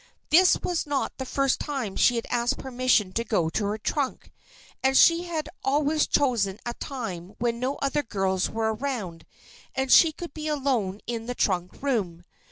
[0.31, 4.31] This was not the first time she had asked permission to go to her trunk.
[4.81, 9.27] And she had always chosen a time when no other girls were around,
[9.75, 12.23] and she could be alone in the trunk room.